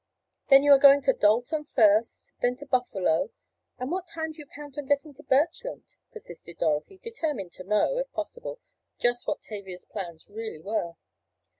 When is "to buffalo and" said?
2.55-3.91